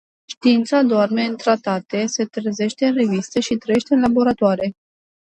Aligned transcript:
Știința 0.25 0.81
doarme 0.83 1.21
în 1.23 1.37
tratate, 1.37 2.05
se 2.05 2.25
trezește 2.25 2.85
în 2.87 2.93
reviste 2.93 3.39
și 3.39 3.55
trăiește 3.55 3.93
în 3.93 3.99
laboratoare. 4.01 4.73